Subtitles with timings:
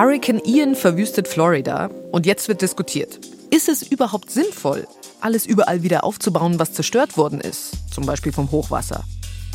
[0.00, 3.20] Hurricane Ian verwüstet Florida und jetzt wird diskutiert.
[3.50, 4.88] Ist es überhaupt sinnvoll,
[5.20, 9.04] alles überall wieder aufzubauen, was zerstört worden ist, zum Beispiel vom Hochwasser?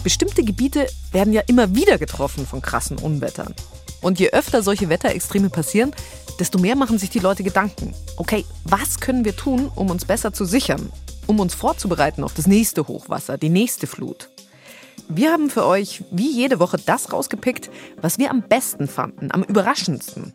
[0.04, 3.56] Bestimmte Gebiete werden ja immer wieder getroffen von krassen Unwettern.
[4.04, 5.96] Und je öfter solche Wetterextreme passieren,
[6.40, 7.96] desto mehr machen sich die Leute Gedanken.
[8.18, 10.92] Okay, was können wir tun, um uns besser zu sichern?
[11.26, 14.30] Um uns vorzubereiten auf das nächste Hochwasser, die nächste Flut?
[15.08, 17.70] Wir haben für euch wie jede Woche das rausgepickt,
[18.02, 20.34] was wir am besten fanden, am überraschendsten.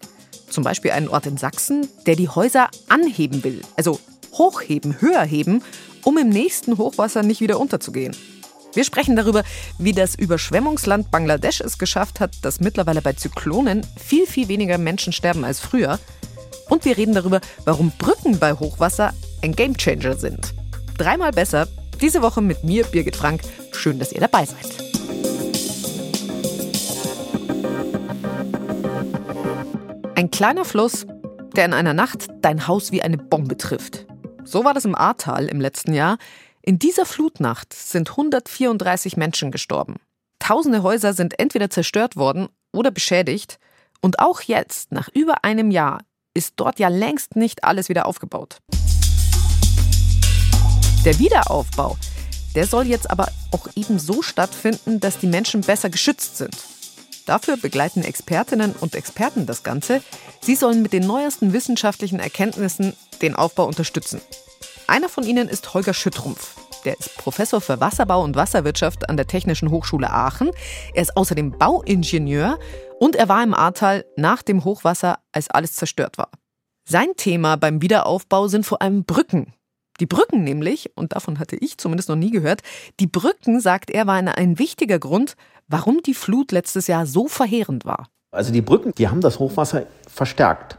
[0.49, 3.99] Zum Beispiel einen Ort in Sachsen, der die Häuser anheben will, also
[4.33, 5.63] hochheben, höher heben,
[6.05, 8.17] um im nächsten Hochwasser nicht wieder unterzugehen.
[8.73, 9.43] Wir sprechen darüber,
[9.79, 15.13] wie das Überschwemmungsland Bangladesch es geschafft hat, dass mittlerweile bei Zyklonen viel, viel weniger Menschen
[15.13, 15.99] sterben als früher.
[16.69, 19.13] Und wir reden darüber, warum Brücken bei Hochwasser
[19.43, 20.55] ein Gamechanger sind.
[20.97, 21.67] Dreimal besser,
[22.01, 23.43] diese Woche mit mir, Birgit Frank.
[23.81, 24.67] Schön, dass ihr dabei seid.
[30.15, 31.07] Ein kleiner Fluss,
[31.57, 34.07] der in einer Nacht dein Haus wie eine Bombe trifft.
[34.45, 36.19] So war das im Ahrtal im letzten Jahr.
[36.61, 39.97] In dieser Flutnacht sind 134 Menschen gestorben.
[40.41, 43.59] Tausende Häuser sind entweder zerstört worden oder beschädigt.
[44.03, 46.03] Und auch jetzt, nach über einem Jahr,
[46.35, 48.59] ist dort ja längst nicht alles wieder aufgebaut.
[51.07, 51.97] Der Wiederaufbau,
[52.55, 56.57] der soll jetzt aber auch eben so stattfinden, dass die Menschen besser geschützt sind.
[57.27, 60.03] Dafür begleiten Expertinnen und Experten das Ganze.
[60.41, 64.21] Sie sollen mit den neuesten wissenschaftlichen Erkenntnissen den Aufbau unterstützen.
[64.87, 66.57] Einer von ihnen ist Holger Schüttrumpf.
[66.85, 70.51] Der ist Professor für Wasserbau und Wasserwirtschaft an der Technischen Hochschule Aachen.
[70.95, 72.59] Er ist außerdem Bauingenieur
[72.99, 76.31] und er war im Ahrtal nach dem Hochwasser, als alles zerstört war.
[76.89, 79.53] Sein Thema beim Wiederaufbau sind vor allem Brücken.
[80.01, 82.63] Die Brücken nämlich, und davon hatte ich zumindest noch nie gehört,
[82.99, 85.37] die Brücken, sagt er, waren ein wichtiger Grund,
[85.69, 88.09] warum die Flut letztes Jahr so verheerend war.
[88.33, 90.79] Also die Brücken, die haben das Hochwasser verstärkt.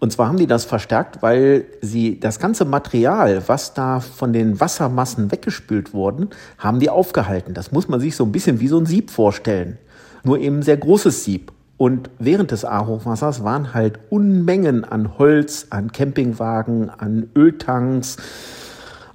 [0.00, 4.60] Und zwar haben die das verstärkt, weil sie das ganze Material, was da von den
[4.60, 7.54] Wassermassen weggespült wurden, haben die aufgehalten.
[7.54, 9.78] Das muss man sich so ein bisschen wie so ein Sieb vorstellen.
[10.22, 11.52] Nur eben sehr großes Sieb.
[11.78, 18.16] Und während des A-Hochwassers waren halt Unmengen an Holz, an Campingwagen, an Öltanks,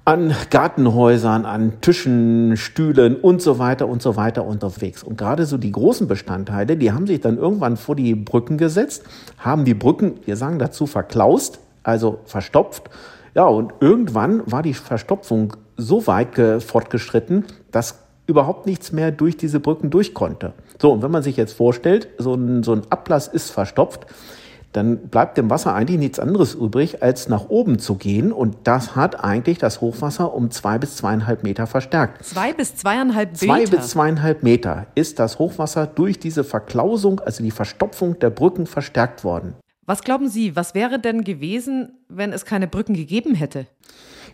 [0.05, 5.03] an Gartenhäusern, an Tischen, Stühlen und so weiter und so weiter unterwegs.
[5.03, 9.03] Und gerade so die großen Bestandteile, die haben sich dann irgendwann vor die Brücken gesetzt,
[9.37, 12.89] haben die Brücken, wir sagen dazu, verklaust, also verstopft.
[13.35, 19.59] Ja, und irgendwann war die Verstopfung so weit fortgeschritten, dass überhaupt nichts mehr durch diese
[19.59, 20.53] Brücken durch konnte.
[20.81, 24.05] So, und wenn man sich jetzt vorstellt, so ein, so ein Ablass ist verstopft,
[24.73, 28.31] dann bleibt dem Wasser eigentlich nichts anderes übrig, als nach oben zu gehen.
[28.31, 32.25] Und das hat eigentlich das Hochwasser um zwei bis zweieinhalb Meter verstärkt.
[32.25, 33.45] Zwei bis zweieinhalb Meter?
[33.45, 38.65] Zwei bis zweieinhalb Meter ist das Hochwasser durch diese Verklausung, also die Verstopfung der Brücken,
[38.65, 39.53] verstärkt worden.
[39.85, 43.67] Was glauben Sie, was wäre denn gewesen, wenn es keine Brücken gegeben hätte?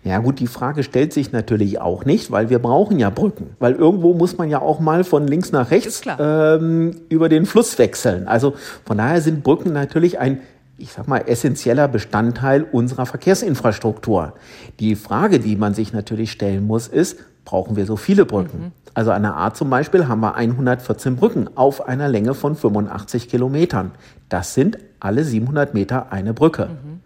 [0.03, 3.55] Ja gut, die Frage stellt sich natürlich auch nicht, weil wir brauchen ja Brücken.
[3.59, 7.77] Weil irgendwo muss man ja auch mal von links nach rechts ähm, über den Fluss
[7.77, 8.27] wechseln.
[8.27, 8.53] Also
[8.85, 10.39] von daher sind Brücken natürlich ein
[10.79, 14.33] ich sag mal, essentieller Bestandteil unserer Verkehrsinfrastruktur.
[14.79, 18.59] Die Frage, die man sich natürlich stellen muss, ist, brauchen wir so viele Brücken?
[18.59, 18.71] Mhm.
[18.93, 23.29] Also an der A zum Beispiel haben wir 114 Brücken auf einer Länge von 85
[23.29, 23.91] Kilometern.
[24.29, 26.66] Das sind alle 700 Meter eine Brücke.
[26.66, 26.99] Mhm.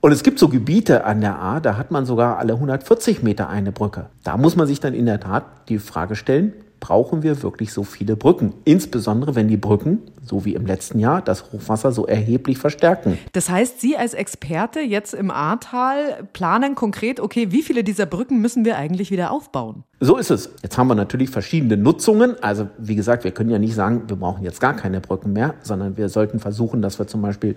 [0.00, 3.48] Und es gibt so Gebiete an der A, da hat man sogar alle 140 Meter
[3.48, 4.06] eine Brücke.
[4.22, 7.82] Da muss man sich dann in der Tat die Frage stellen, brauchen wir wirklich so
[7.82, 8.54] viele Brücken?
[8.64, 13.18] Insbesondere wenn die Brücken, so wie im letzten Jahr, das Hochwasser so erheblich verstärken.
[13.32, 18.40] Das heißt, Sie als Experte jetzt im Ahrtal planen konkret, okay, wie viele dieser Brücken
[18.40, 19.82] müssen wir eigentlich wieder aufbauen?
[19.98, 20.50] So ist es.
[20.62, 22.36] Jetzt haben wir natürlich verschiedene Nutzungen.
[22.40, 25.54] Also wie gesagt, wir können ja nicht sagen, wir brauchen jetzt gar keine Brücken mehr,
[25.62, 27.56] sondern wir sollten versuchen, dass wir zum Beispiel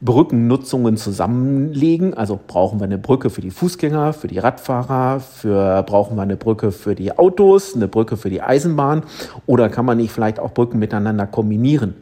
[0.00, 2.14] Brückennutzungen zusammenlegen.
[2.14, 6.36] Also brauchen wir eine Brücke für die Fußgänger, für die Radfahrer, für, brauchen wir eine
[6.36, 9.02] Brücke für die Autos, eine Brücke für die Eisenbahn
[9.46, 11.94] oder kann man nicht vielleicht auch Brücken miteinander kombinieren?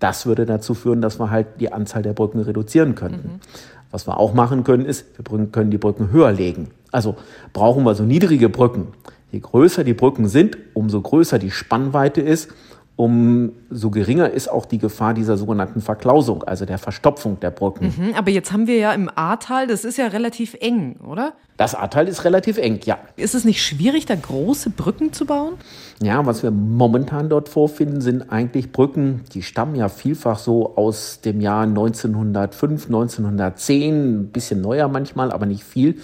[0.00, 3.28] Das würde dazu führen, dass wir halt die Anzahl der Brücken reduzieren könnten.
[3.28, 3.40] Mhm.
[3.90, 6.70] Was wir auch machen können, ist, wir können die Brücken höher legen.
[6.90, 7.14] Also
[7.52, 8.88] brauchen wir so niedrige Brücken.
[9.30, 12.50] Je größer die Brücken sind, umso größer die Spannweite ist,
[12.96, 17.92] umso geringer ist auch die Gefahr dieser sogenannten Verklausung, also der Verstopfung der Brücken.
[17.96, 21.32] Mhm, aber jetzt haben wir ja im Ahrtal, das ist ja relativ eng, oder?
[21.56, 22.98] Das Ahrtal ist relativ eng, ja.
[23.16, 25.54] Ist es nicht schwierig, da große Brücken zu bauen?
[26.02, 31.20] Ja, was wir momentan dort vorfinden, sind eigentlich Brücken, die stammen ja vielfach so aus
[31.20, 35.96] dem Jahr 1905, 1910, ein bisschen neuer manchmal, aber nicht viel.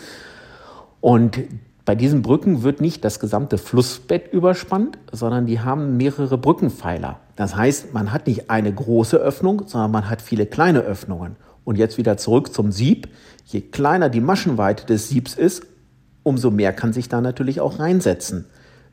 [1.01, 1.39] Und
[1.91, 7.19] Bei diesen Brücken wird nicht das gesamte Flussbett überspannt, sondern die haben mehrere Brückenpfeiler.
[7.35, 11.35] Das heißt, man hat nicht eine große Öffnung, sondern man hat viele kleine Öffnungen.
[11.65, 13.09] Und jetzt wieder zurück zum Sieb.
[13.45, 15.67] Je kleiner die Maschenweite des Siebs ist,
[16.23, 18.45] umso mehr kann sich da natürlich auch reinsetzen.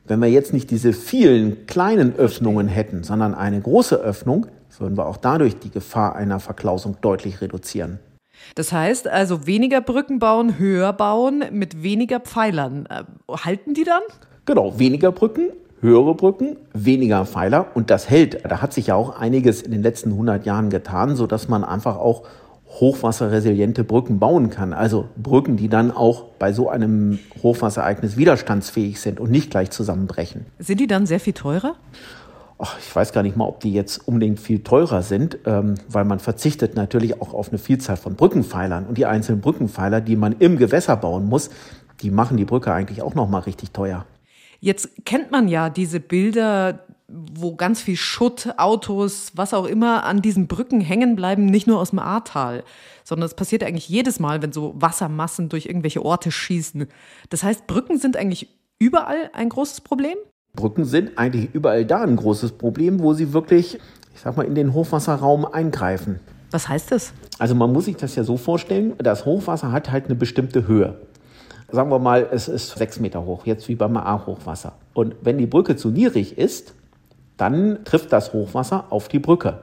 [0.04, 5.06] Wenn wir jetzt nicht diese vielen kleinen Öffnungen hätten, sondern eine große Öffnung, würden wir
[5.06, 8.00] auch dadurch die Gefahr einer Verklausung deutlich reduzieren.
[8.54, 12.86] Das heißt also weniger Brücken bauen, höher bauen mit weniger Pfeilern.
[12.86, 14.02] Äh, halten die dann?
[14.46, 15.50] Genau, weniger Brücken,
[15.80, 18.44] höhere Brücken, weniger Pfeiler und das hält.
[18.48, 21.96] Da hat sich ja auch einiges in den letzten 100 Jahren getan, sodass man einfach
[21.96, 22.24] auch
[22.68, 24.72] hochwasserresiliente Brücken bauen kann.
[24.72, 30.46] Also Brücken, die dann auch bei so einem Hochwasserereignis widerstandsfähig sind und nicht gleich zusammenbrechen.
[30.58, 31.74] Sind die dann sehr viel teurer?
[32.58, 36.04] Ach, ich weiß gar nicht mal, ob die jetzt unbedingt viel teurer sind, ähm, weil
[36.04, 38.86] man verzichtet natürlich auch auf eine Vielzahl von Brückenpfeilern.
[38.86, 41.50] Und die einzelnen Brückenpfeiler, die man im Gewässer bauen muss,
[42.02, 44.06] die machen die Brücke eigentlich auch noch mal richtig teuer.
[44.60, 50.20] Jetzt kennt man ja diese Bilder wo ganz viel Schutt, Autos, was auch immer an
[50.20, 52.64] diesen Brücken hängen bleiben, nicht nur aus dem Ahrtal,
[53.02, 56.86] sondern es passiert eigentlich jedes Mal, wenn so Wassermassen durch irgendwelche Orte schießen.
[57.30, 60.18] Das heißt, Brücken sind eigentlich überall ein großes Problem?
[60.58, 63.78] Brücken sind eigentlich überall da ein großes Problem, wo sie wirklich,
[64.12, 66.18] ich sag mal, in den Hochwasserraum eingreifen.
[66.50, 67.12] Was heißt das?
[67.38, 70.96] Also man muss sich das ja so vorstellen, das Hochwasser hat halt eine bestimmte Höhe.
[71.70, 74.72] Sagen wir mal, es ist sechs Meter hoch, jetzt wie beim A-Hochwasser.
[74.94, 76.74] Und wenn die Brücke zu niedrig ist,
[77.36, 79.60] dann trifft das Hochwasser auf die Brücke.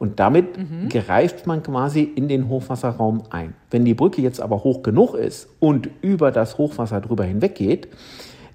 [0.00, 0.88] Und damit mhm.
[0.88, 3.54] greift man quasi in den Hochwasserraum ein.
[3.70, 7.86] Wenn die Brücke jetzt aber hoch genug ist und über das Hochwasser drüber hinweg geht,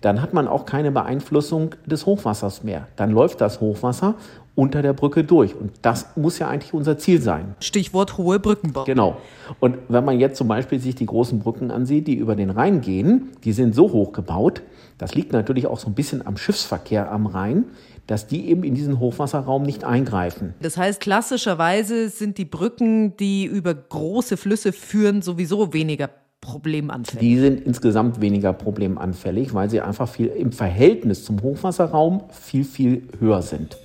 [0.02, 2.88] dann hat man auch keine Beeinflussung des Hochwassers mehr.
[2.96, 4.16] Dann läuft das Hochwasser
[4.58, 5.56] unter der Brücke durch.
[5.56, 7.56] Und das muss ja eigentlich unser Ziel sein.
[7.60, 8.86] Stichwort hohe Brückenbau.
[8.86, 9.18] Genau.
[9.60, 12.82] Und wenn man jetzt zum Beispiel sich die großen Brücken ansieht, die über den Rhein
[12.82, 14.64] gehen, die sind so hoch gebaut,
[14.98, 17.66] das liegt natürlich auch so ein bisschen am Schiffsverkehr am Rhein,
[18.08, 20.56] dass die eben in diesen Hochwasserraum nicht eingreifen.
[20.60, 26.10] Das heißt, klassischerweise sind die Brücken, die über große Flüsse führen, sowieso weniger
[26.42, 27.20] problemanfällig.
[27.20, 33.08] Die sind insgesamt weniger problemanfällig, weil sie einfach viel im Verhältnis zum Hochwasserraum viel, viel
[33.20, 33.78] höher sind.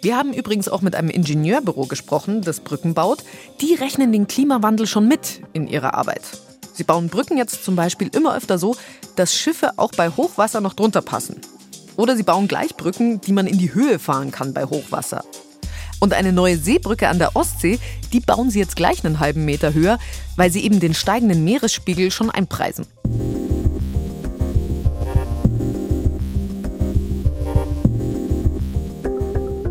[0.00, 3.24] Wir haben übrigens auch mit einem Ingenieurbüro gesprochen, das Brücken baut.
[3.60, 6.22] Die rechnen den Klimawandel schon mit in ihrer Arbeit.
[6.72, 8.76] Sie bauen Brücken jetzt zum Beispiel immer öfter so,
[9.16, 11.40] dass Schiffe auch bei Hochwasser noch drunter passen.
[11.96, 15.24] Oder sie bauen gleich Brücken, die man in die Höhe fahren kann bei Hochwasser.
[16.00, 17.78] Und eine neue Seebrücke an der Ostsee,
[18.12, 19.98] die bauen sie jetzt gleich einen halben Meter höher,
[20.36, 22.86] weil sie eben den steigenden Meeresspiegel schon einpreisen.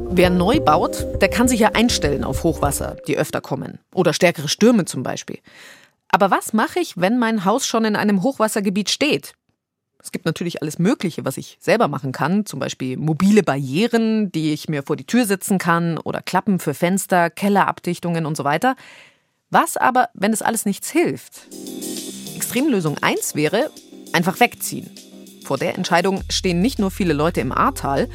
[0.10, 3.78] Wer neu baut, der kann sich ja einstellen auf Hochwasser, die öfter kommen.
[3.94, 5.38] Oder stärkere Stürme zum Beispiel.
[6.10, 9.34] Aber was mache ich, wenn mein Haus schon in einem Hochwassergebiet steht?
[10.08, 14.54] Es gibt natürlich alles Mögliche, was ich selber machen kann, zum Beispiel mobile Barrieren, die
[14.54, 18.78] ich mir vor die Tür setzen kann oder Klappen für Fenster, Kellerabdichtungen und so weiter.
[19.50, 21.42] Was aber, wenn es alles nichts hilft?
[22.38, 23.70] Extremlösung 1 wäre
[24.14, 24.90] einfach wegziehen.
[25.44, 28.08] Vor der Entscheidung stehen nicht nur viele Leute im Ahrtal.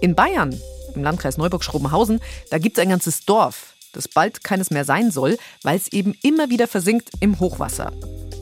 [0.00, 0.56] In Bayern
[0.94, 5.36] im Landkreis Neuburg-Schrobenhausen, da gibt es ein ganzes Dorf, das bald keines mehr sein soll,
[5.64, 7.90] weil es eben immer wieder versinkt im Hochwasser.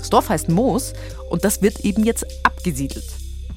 [0.01, 0.95] Das Dorf heißt Moos
[1.29, 3.05] und das wird eben jetzt abgesiedelt.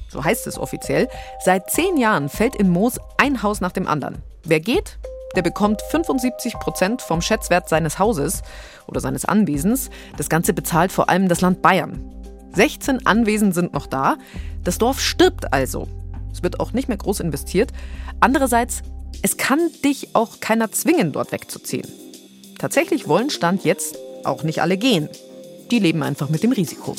[0.08, 1.08] So heißt es offiziell.
[1.44, 4.22] Seit zehn Jahren fällt in Moos ein Haus nach dem anderen.
[4.44, 4.98] Wer geht,
[5.34, 8.42] der bekommt 75 Prozent vom Schätzwert seines Hauses
[8.86, 9.90] oder seines Anwesens.
[10.16, 12.12] Das Ganze bezahlt vor allem das Land Bayern.
[12.52, 14.16] 16 Anwesen sind noch da.
[14.62, 15.88] Das Dorf stirbt also.
[16.30, 17.72] Es wird auch nicht mehr groß investiert.
[18.20, 18.82] Andererseits,
[19.22, 21.88] es kann dich auch keiner zwingen, dort wegzuziehen.
[22.58, 25.08] Tatsächlich wollen Stand jetzt auch nicht alle gehen.
[25.74, 26.94] Die leben einfach mit dem Risiko.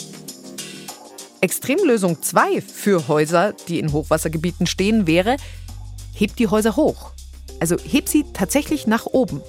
[1.39, 5.37] Extremlösung 2 für Häuser, die in Hochwassergebieten stehen, wäre,
[6.13, 7.11] heb die Häuser hoch.
[7.61, 9.41] Also heb sie tatsächlich nach oben.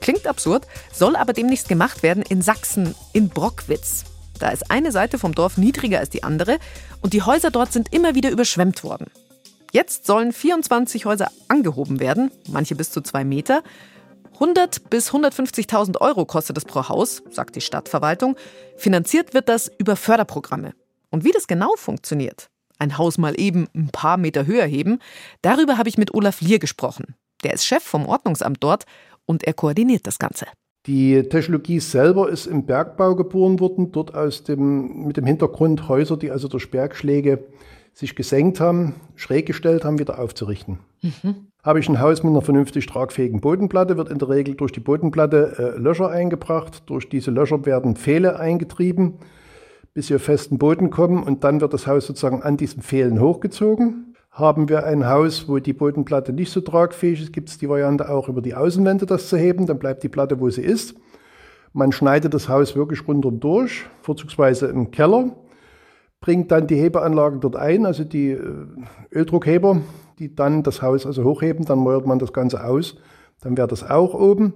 [0.00, 4.04] Klingt absurd, soll aber demnächst gemacht werden in Sachsen, in Brockwitz.
[4.38, 6.56] Da ist eine Seite vom Dorf niedriger als die andere
[7.02, 9.08] und die Häuser dort sind immer wieder überschwemmt worden.
[9.72, 13.62] Jetzt sollen 24 Häuser angehoben werden, manche bis zu zwei Meter.
[14.34, 18.36] 100 bis 150.000 Euro kostet es pro Haus, sagt die Stadtverwaltung.
[18.76, 20.72] Finanziert wird das über Förderprogramme.
[21.10, 22.48] Und wie das genau funktioniert,
[22.78, 24.98] ein Haus mal eben ein paar Meter höher heben,
[25.42, 27.14] darüber habe ich mit Olaf Lier gesprochen.
[27.44, 28.84] Der ist Chef vom Ordnungsamt dort
[29.26, 30.46] und er koordiniert das Ganze.
[30.86, 36.16] Die Technologie selber ist im Bergbau geboren worden, dort aus dem, mit dem Hintergrund Häuser,
[36.16, 37.44] die also durch Bergschläge
[37.94, 40.78] sich gesenkt haben, schräg gestellt haben, wieder aufzurichten.
[41.02, 41.51] Mhm.
[41.64, 44.80] Habe ich ein Haus mit einer vernünftig tragfähigen Bodenplatte, wird in der Regel durch die
[44.80, 46.82] Bodenplatte äh, Löcher eingebracht.
[46.86, 49.18] Durch diese Löcher werden Pfähle eingetrieben.
[49.94, 53.20] bis sie auf festen Boden kommen und dann wird das Haus sozusagen an diesen Pfählen
[53.20, 54.16] hochgezogen.
[54.30, 58.08] Haben wir ein Haus, wo die Bodenplatte nicht so tragfähig ist, gibt es die Variante
[58.08, 60.96] auch über die Außenwände das zu heben, dann bleibt die Platte, wo sie ist.
[61.74, 65.36] Man schneidet das Haus wirklich rundum durch, vorzugsweise im Keller,
[66.20, 68.66] bringt dann die Hebeanlagen dort ein, also die äh,
[69.12, 69.82] Öldruckheber,
[70.22, 72.96] die dann das Haus also hochheben, dann mäuert man das Ganze aus,
[73.40, 74.54] dann wäre das auch oben.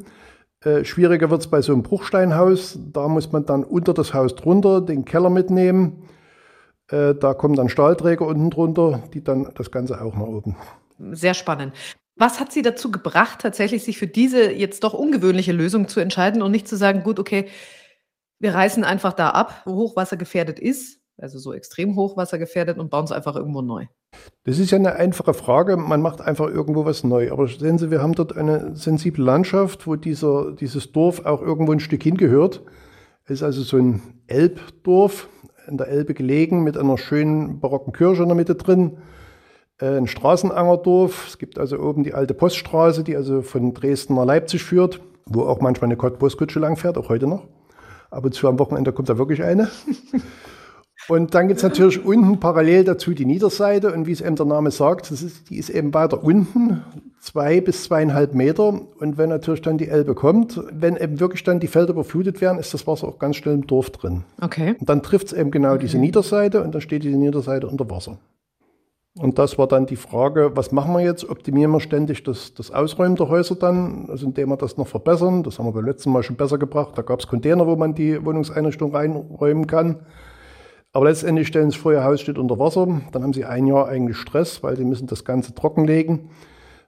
[0.60, 2.78] Äh, schwieriger wird es bei so einem Bruchsteinhaus.
[2.92, 6.04] Da muss man dann unter das Haus drunter den Keller mitnehmen.
[6.88, 10.56] Äh, da kommen dann Stahlträger unten drunter, die dann das Ganze auch nach oben.
[11.12, 11.74] Sehr spannend.
[12.14, 16.42] Was hat Sie dazu gebracht, tatsächlich sich für diese jetzt doch ungewöhnliche Lösung zu entscheiden
[16.42, 17.48] und nicht zu sagen, gut, okay,
[18.38, 22.90] wir reißen einfach da ab, wo Hochwasser gefährdet ist, also so extrem Hochwasser gefährdet und
[22.90, 23.86] bauen es einfach irgendwo neu?
[24.44, 25.76] Das ist ja eine einfache Frage.
[25.76, 27.32] Man macht einfach irgendwo was neu.
[27.32, 31.72] Aber sehen Sie, wir haben dort eine sensible Landschaft, wo dieser, dieses Dorf auch irgendwo
[31.72, 32.62] ein Stück hingehört.
[33.24, 35.28] Es ist also so ein Elbdorf,
[35.66, 38.98] in der Elbe gelegen, mit einer schönen barocken Kirche in der Mitte drin.
[39.78, 41.26] Äh, ein Straßenangerdorf.
[41.28, 45.42] Es gibt also oben die alte Poststraße, die also von Dresden nach Leipzig führt, wo
[45.42, 47.48] auch manchmal eine Postkutsche langfährt, auch heute noch.
[48.10, 49.68] Ab und zu am Wochenende kommt da wirklich eine.
[51.08, 54.46] Und dann gibt es natürlich unten parallel dazu die Niederseite und wie es eben der
[54.46, 56.82] Name sagt, das ist, die ist eben weiter unten,
[57.20, 58.80] zwei bis zweieinhalb Meter.
[58.98, 62.58] Und wenn natürlich dann die Elbe kommt, wenn eben wirklich dann die Felder überflutet werden,
[62.58, 64.24] ist das Wasser auch ganz schnell im Dorf drin.
[64.40, 64.74] Okay.
[64.78, 65.82] Und dann trifft es eben genau okay.
[65.82, 68.18] diese Niederseite und dann steht diese Niederseite unter Wasser.
[69.18, 71.28] Und das war dann die Frage, was machen wir jetzt?
[71.28, 75.42] Optimieren wir ständig das, das Ausräumen der Häuser dann, also indem wir das noch verbessern.
[75.42, 76.92] Das haben wir beim letzten Mal schon besser gebracht.
[76.96, 80.00] Da gab es Container, wo man die Wohnungseinrichtung reinräumen kann.
[80.96, 83.02] Aber letztendlich stellen sie vor, ihr Haus steht unter Wasser.
[83.12, 86.30] Dann haben sie ein Jahr eigentlich Stress, weil sie müssen das Ganze trockenlegen,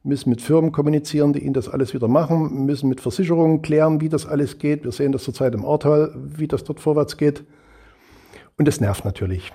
[0.03, 4.09] müssen mit Firmen kommunizieren, die ihnen das alles wieder machen, müssen mit Versicherungen klären, wie
[4.09, 4.85] das alles geht.
[4.85, 7.45] Wir sehen das zurzeit im Ahrtal, wie das dort vorwärts geht.
[8.57, 9.53] Und das nervt natürlich.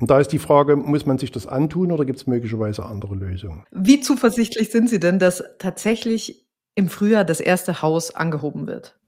[0.00, 3.14] Und da ist die Frage, muss man sich das antun oder gibt es möglicherweise andere
[3.14, 3.62] Lösungen?
[3.70, 8.98] Wie zuversichtlich sind Sie denn, dass tatsächlich im Frühjahr das erste Haus angehoben wird?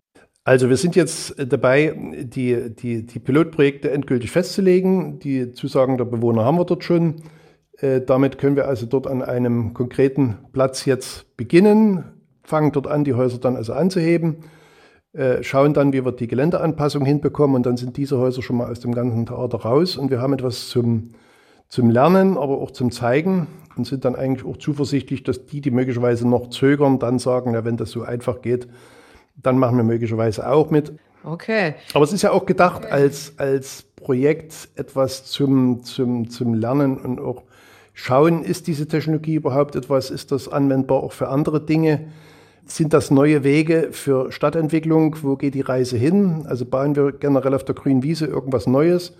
[0.49, 5.19] Also wir sind jetzt dabei, die, die, die Pilotprojekte endgültig festzulegen.
[5.19, 7.17] Die Zusagen der Bewohner haben wir dort schon.
[7.77, 12.03] Äh, damit können wir also dort an einem konkreten Platz jetzt beginnen,
[12.45, 14.37] fangen dort an, die Häuser dann also anzuheben,
[15.13, 18.71] äh, schauen dann, wie wir die Geländeanpassung hinbekommen und dann sind diese Häuser schon mal
[18.71, 21.11] aus dem ganzen Theater raus und wir haben etwas zum,
[21.69, 25.71] zum Lernen, aber auch zum Zeigen und sind dann eigentlich auch zuversichtlich, dass die, die
[25.71, 28.67] möglicherweise noch zögern, dann sagen, ja, wenn das so einfach geht,
[29.43, 30.93] dann machen wir möglicherweise auch mit.
[31.25, 31.75] Okay.
[31.95, 37.21] Aber es ist ja auch gedacht als, als Projekt etwas zum, zum, zum Lernen und
[37.21, 37.43] auch
[37.93, 42.09] schauen, ist diese Technologie überhaupt etwas, ist das anwendbar auch für andere Dinge?
[42.65, 45.17] Sind das neue Wege für Stadtentwicklung?
[45.23, 46.45] Wo geht die Reise hin?
[46.47, 49.15] Also bauen wir generell auf der grünen Wiese irgendwas Neues?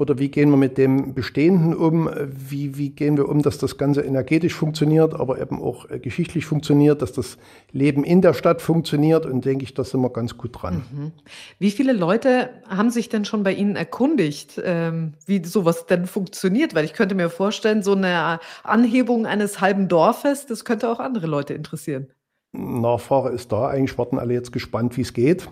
[0.00, 2.08] Oder wie gehen wir mit dem Bestehenden um?
[2.24, 6.46] Wie, wie gehen wir um, dass das Ganze energetisch funktioniert, aber eben auch äh, geschichtlich
[6.46, 7.36] funktioniert, dass das
[7.70, 9.26] Leben in der Stadt funktioniert?
[9.26, 10.84] Und denke ich, da sind wir ganz gut dran.
[10.90, 11.12] Mhm.
[11.58, 16.74] Wie viele Leute haben sich denn schon bei Ihnen erkundigt, ähm, wie sowas denn funktioniert?
[16.74, 21.26] Weil ich könnte mir vorstellen, so eine Anhebung eines halben Dorfes, das könnte auch andere
[21.26, 22.06] Leute interessieren.
[22.52, 23.68] Nachfrage ist da.
[23.68, 25.46] Eigentlich warten alle jetzt gespannt, wie es geht.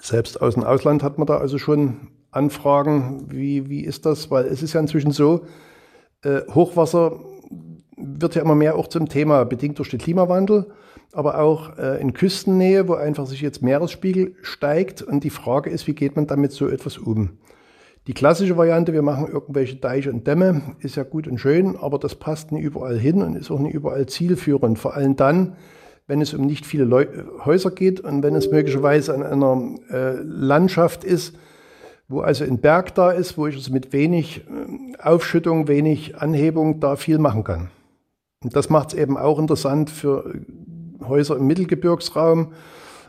[0.00, 4.30] Selbst aus dem Ausland hat man da also schon anfragen, wie, wie ist das?
[4.30, 5.42] Weil es ist ja inzwischen so,
[6.22, 7.20] äh, Hochwasser
[7.96, 10.66] wird ja immer mehr auch zum Thema, bedingt durch den Klimawandel,
[11.12, 15.02] aber auch äh, in Küstennähe, wo einfach sich jetzt Meeresspiegel steigt.
[15.02, 17.38] Und die Frage ist, wie geht man damit so etwas um?
[18.06, 21.98] Die klassische Variante, wir machen irgendwelche Deiche und Dämme, ist ja gut und schön, aber
[21.98, 24.78] das passt nicht überall hin und ist auch nicht überall zielführend.
[24.78, 25.56] Vor allem dann,
[26.06, 27.06] wenn es um nicht viele Leu
[27.44, 31.36] Häuser geht und wenn es möglicherweise an einer äh, Landschaft ist,
[32.08, 36.80] wo also ein Berg da ist, wo ich also mit wenig äh, Aufschüttung, wenig Anhebung
[36.80, 37.70] da viel machen kann.
[38.42, 42.52] Und das macht es eben auch interessant für äh, Häuser im Mittelgebirgsraum,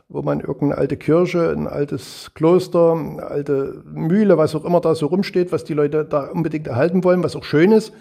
[0.09, 4.95] wo man irgendeine alte Kirche, ein altes Kloster, eine alte Mühle, was auch immer da
[4.95, 7.93] so rumsteht, was die Leute da unbedingt erhalten wollen, was auch schön ist,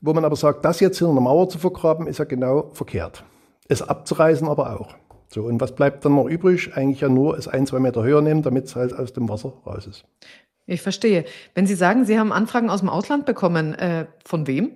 [0.00, 3.24] wo man aber sagt, das jetzt hinter einer Mauer zu vergraben, ist ja genau verkehrt.
[3.68, 4.94] Es abzureißen aber auch.
[5.32, 6.70] So, und was bleibt dann noch übrig?
[6.74, 9.54] Eigentlich ja nur es ein, zwei Meter höher nehmen, damit es halt aus dem Wasser
[9.66, 10.04] raus ist.
[10.66, 11.24] Ich verstehe.
[11.54, 14.72] Wenn Sie sagen, Sie haben Anfragen aus dem Ausland bekommen, äh, von wem?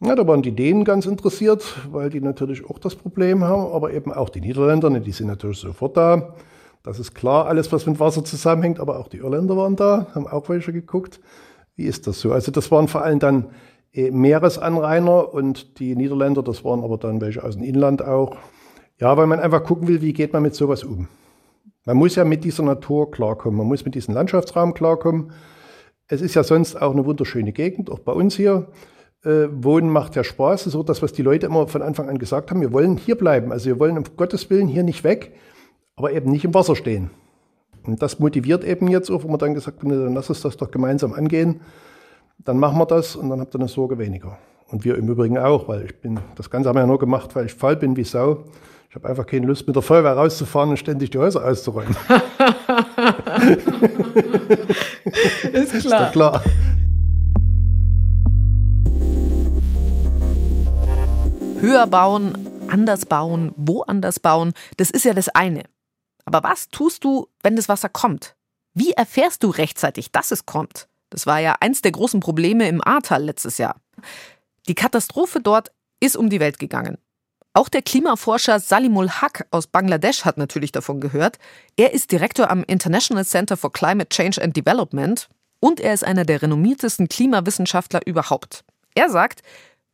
[0.00, 3.92] Ja, da waren die Dänen ganz interessiert, weil die natürlich auch das Problem haben, aber
[3.92, 6.34] eben auch die Niederländer, ne, die sind natürlich sofort da.
[6.82, 10.26] Das ist klar, alles, was mit Wasser zusammenhängt, aber auch die Irländer waren da, haben
[10.26, 11.20] auch welche geguckt.
[11.76, 12.32] Wie ist das so?
[12.32, 13.50] Also das waren vor allem dann
[13.92, 18.36] äh, Meeresanrainer und die Niederländer, das waren aber dann welche aus dem Inland auch.
[18.98, 21.08] Ja, weil man einfach gucken will, wie geht man mit sowas um.
[21.84, 25.32] Man muss ja mit dieser Natur klarkommen, man muss mit diesem Landschaftsraum klarkommen.
[26.06, 28.68] Es ist ja sonst auch eine wunderschöne Gegend, auch bei uns hier.
[29.24, 32.50] Äh, Wohnen macht ja Spaß, so das, was die Leute immer von Anfang an gesagt
[32.50, 32.60] haben.
[32.60, 35.32] Wir wollen hier bleiben, also wir wollen um Gottes Willen hier nicht weg,
[35.96, 37.10] aber eben nicht im Wasser stehen.
[37.84, 40.56] Und das motiviert eben jetzt auch, wo wir dann gesagt haben, dann lass uns das
[40.56, 41.60] doch gemeinsam angehen.
[42.38, 44.38] Dann machen wir das und dann habt ihr eine Sorge weniger.
[44.68, 47.34] Und wir im Übrigen auch, weil ich bin, das Ganze haben wir ja nur gemacht,
[47.34, 48.44] weil ich faul bin wie Sau.
[48.92, 51.96] Ich habe einfach keine Lust, mit der Feuerwehr rauszufahren und ständig die Häuser auszuräumen.
[55.50, 56.08] ist klar.
[56.08, 56.44] Ist klar.
[61.58, 62.36] Höher bauen,
[62.68, 65.62] anders bauen, woanders bauen, das ist ja das eine.
[66.26, 68.36] Aber was tust du, wenn das Wasser kommt?
[68.74, 70.90] Wie erfährst du rechtzeitig, dass es kommt?
[71.08, 73.80] Das war ja eins der großen Probleme im Ahrtal letztes Jahr.
[74.68, 76.98] Die Katastrophe dort ist um die Welt gegangen.
[77.54, 81.38] Auch der Klimaforscher Salimul Haq aus Bangladesch hat natürlich davon gehört.
[81.76, 85.28] Er ist Direktor am International Center for Climate Change and Development
[85.60, 88.64] und er ist einer der renommiertesten Klimawissenschaftler überhaupt.
[88.94, 89.42] Er sagt,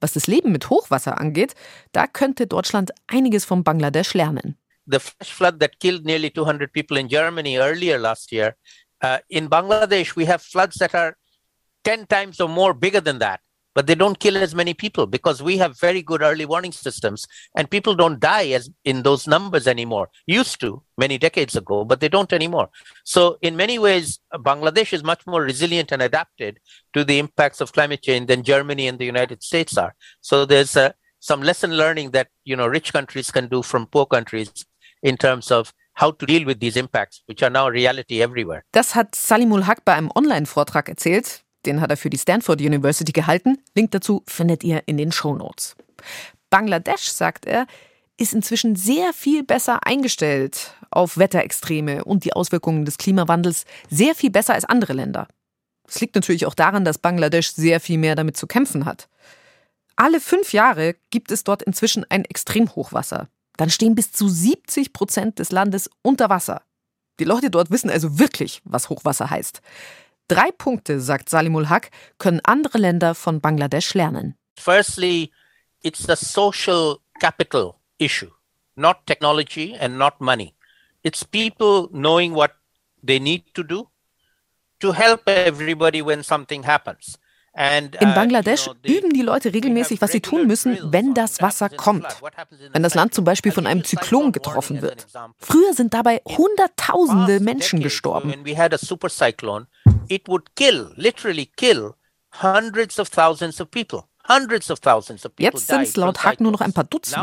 [0.01, 1.57] was das Leben mit Hochwasser angeht,
[1.91, 4.57] da könnte Deutschland einiges von Bangladesch lernen.
[4.87, 8.55] The flash flood that killed nearly 200 people in Germany earlier last year,
[9.03, 11.17] uh, in Bangladesh we have floods that are
[11.83, 13.41] 10 times or more bigger than that.
[13.75, 17.27] But they don't kill as many people because we have very good early warning systems
[17.57, 22.01] and people don't die as in those numbers anymore used to many decades ago but
[22.01, 22.69] they don't anymore
[23.05, 26.59] so in many ways bangladesh is much more resilient and adapted
[26.93, 30.77] to the impacts of climate change than germany and the united states are so there's
[30.77, 34.51] a, some lesson learning that you know rich countries can do from poor countries
[35.03, 38.63] in terms of how to deal with these impacts, which are now reality everywhere.
[38.73, 41.43] Das hat Salimul Haq bei einem Online-Vortrag erzählt.
[41.69, 43.59] Den hat er für die Stanford University gehalten.
[43.75, 45.77] Link dazu findet ihr in den Show Notes.
[46.49, 47.67] Bangladesch, sagt er,
[48.17, 54.31] ist inzwischen sehr viel besser eingestellt auf Wetterextreme und die Auswirkungen des Klimawandels, sehr viel
[54.31, 55.29] besser als andere Länder.
[55.87, 59.09] Es liegt natürlich auch daran, dass Bangladesch sehr viel mehr damit zu kämpfen hat.
[59.95, 63.29] Alle fünf Jahre gibt es dort inzwischen ein Extremhochwasser.
[63.59, 66.63] Dann stehen bis zu 70 Prozent des Landes unter Wasser.
[67.21, 69.61] Die Leute dort wissen also wirklich, was Hochwasser heißt.
[70.29, 74.37] Drei Punkte, sagt Salimul Haq, können andere Länder von Bangladesch lernen.
[74.59, 75.31] Firstly,
[75.83, 78.31] it's the social capital issue,
[78.77, 80.55] not technology and not money.
[81.03, 82.53] It's people knowing what
[83.03, 83.89] they need to do
[84.81, 87.19] to help everybody when something happens.
[87.59, 92.07] In uh, Bangladesch üben die Leute regelmäßig, was sie tun müssen, wenn das Wasser kommt.
[92.73, 95.07] Wenn das Land zum Beispiel von einem Zyklon getroffen wird.
[95.39, 98.33] Früher sind dabei Hunderttausende Menschen gestorben
[100.09, 101.95] it would kill, literally kill,
[102.31, 104.09] hundreds of thousands of people.
[104.25, 107.17] Hundreds of thousands of people Jetzt sind es laut Hack nur noch ein paar Dutzend.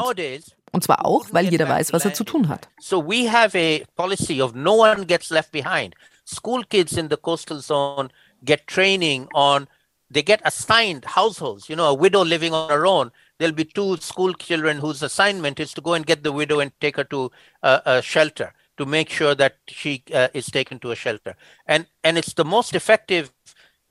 [0.71, 2.67] Und zwar auch, weil jeder weiß, was er zu tun hat.
[2.81, 5.95] So we have a policy of no one gets left behind.
[6.25, 8.09] School kids in the coastal zone
[8.43, 9.67] get training on
[10.11, 11.69] they get assigned households.
[11.69, 13.11] You know, a widow living on her own.
[13.37, 16.71] There'll be two school children whose assignment is to go and get the widow and
[16.81, 20.91] take her to a, a shelter to make sure that she uh, is taken to
[20.91, 21.35] a shelter.
[21.65, 23.31] And and it's the most effective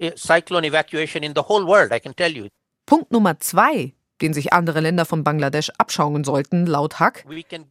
[0.03, 2.49] uh, cyclone evacuation in the whole world, I can tell you.
[2.87, 7.25] Punkt Nummer zwei, den sich andere Länder von Bangladesch abschauen sollten, laut Hack,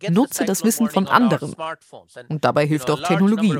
[0.09, 1.55] nutze das Wissen von anderen.
[2.29, 3.59] Und dabei hilft auch Technologie.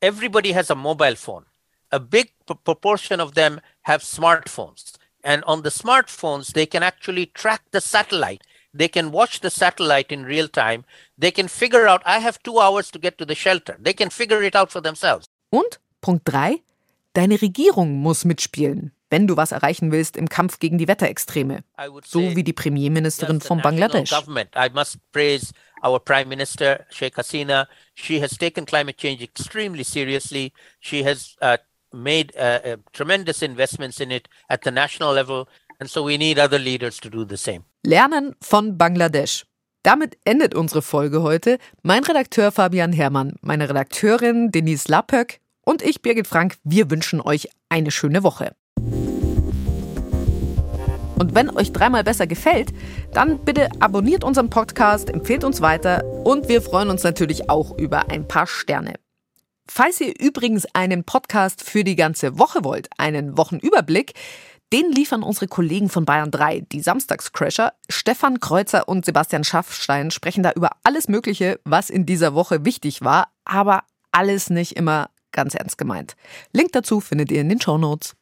[0.00, 1.46] Everybody has a mobile phone.
[1.90, 2.32] A big
[2.64, 4.94] proportion of them have smartphones.
[5.22, 8.42] And on the smartphones, they can actually track the satellite
[8.74, 10.84] They can watch the satellite in real time.
[11.18, 13.76] They can figure out, I have two hours to get to the shelter.
[13.78, 15.26] They can figure it out for themselves.
[15.50, 16.60] Und Punkt 3.
[17.14, 21.62] Deine Regierung muss mitspielen, wenn du was erreichen willst im Kampf gegen die Wetterextreme.
[22.04, 24.10] So wie die Premierministerin von Bangladesch.
[24.12, 25.52] I must praise
[25.84, 27.68] our Prime Minister, Sheikh Hasina.
[27.94, 30.54] She has taken climate change extremely seriously.
[30.80, 31.58] She has uh,
[31.92, 35.48] made uh, uh, tremendous investments in it at the national level.
[35.82, 37.64] And so we need other leaders to do the same.
[37.84, 39.46] Lernen von Bangladesch.
[39.82, 41.58] Damit endet unsere Folge heute.
[41.82, 47.48] Mein Redakteur Fabian Herrmann, meine Redakteurin Denise Lappöck und ich, Birgit Frank, wir wünschen euch
[47.68, 48.54] eine schöne Woche.
[51.18, 52.72] Und wenn euch dreimal besser gefällt,
[53.12, 58.08] dann bitte abonniert unseren Podcast, empfehlt uns weiter und wir freuen uns natürlich auch über
[58.08, 58.94] ein paar Sterne.
[59.68, 64.12] Falls ihr übrigens einen Podcast für die ganze Woche wollt, einen Wochenüberblick,
[64.72, 67.74] den liefern unsere Kollegen von Bayern 3, die Samstagscrasher.
[67.90, 73.02] Stefan Kreuzer und Sebastian Schaffstein sprechen da über alles Mögliche, was in dieser Woche wichtig
[73.02, 76.16] war, aber alles nicht immer ganz ernst gemeint.
[76.52, 78.14] Link dazu findet ihr in den Show Notes.